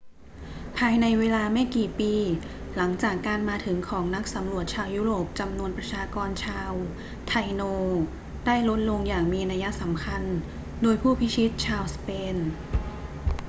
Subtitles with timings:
[0.77, 2.13] ภายในเวลาไม่กี่ปี
[2.75, 6.71] หลังจากการมาถึงของนักสำรวจชาวยุโรปจำนวนประชากรชาว
[7.27, 7.61] ไทโน
[8.45, 10.23] ได้ลดลงอย่างมีนัยสำคัญ
[10.81, 12.35] โดยผู้พิชิตชาวสเปน